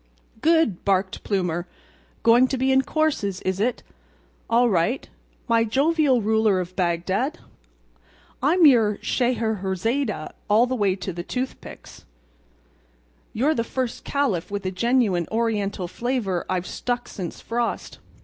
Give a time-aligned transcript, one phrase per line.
[0.41, 1.67] "Good!" barked Plumer;
[2.23, 3.83] "going to be in courses, is it?
[4.49, 5.07] All right,
[5.47, 7.37] my jovial ruler of Bagdad.
[8.41, 10.09] I'm your Scheherezade
[10.49, 12.05] all the way to the toothpicks.
[13.31, 17.99] You're the first Caliph with a genuine Oriental flavor I've struck since frost.